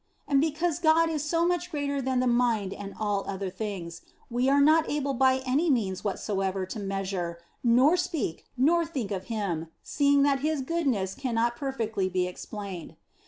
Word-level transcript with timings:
And 0.27 0.41
because 0.41 0.79
God 0.79 1.11
is 1.11 1.23
so 1.23 1.45
much 1.45 1.69
greater 1.69 2.01
than 2.01 2.21
the 2.21 2.25
mind 2.25 2.73
and 2.73 2.95
all 2.99 3.23
other 3.27 3.51
things, 3.51 4.01
we 4.31 4.49
are 4.49 4.59
not 4.59 4.89
able 4.89 5.13
by 5.13 5.43
any 5.45 5.69
means 5.69 6.03
whatsoever 6.03 6.65
to 6.65 6.79
measure, 6.79 7.37
nor 7.63 7.95
speak, 7.95 8.45
nor 8.57 8.83
think 8.83 9.11
of 9.11 9.25
Him, 9.25 9.67
see 9.83 10.11
ing 10.13 10.23
that 10.23 10.39
His 10.39 10.61
goodness 10.63 11.13
cannot 11.13 11.55
perfectly 11.55 12.09
be 12.09 12.25
explained. 12.25 12.95